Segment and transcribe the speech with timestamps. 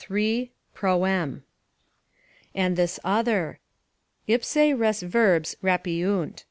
[0.75, 1.43] proem.]
[2.55, 3.59] and this other.
[4.27, 6.39] "Ipsae res verbs rapiunt."